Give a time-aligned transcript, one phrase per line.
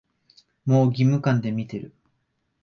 [0.65, 1.93] もう義務感で見てる